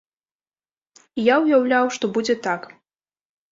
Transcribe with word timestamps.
І 1.19 1.27
я 1.27 1.35
ўяўляў, 1.45 1.85
што 2.01 2.05
будзе 2.19 2.39
так. 2.51 2.61